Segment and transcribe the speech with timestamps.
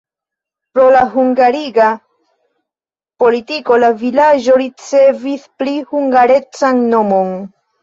[0.77, 1.89] Pro la hungariga
[3.25, 7.33] politiko la vilaĝo ricevis pli hungarecan nomon.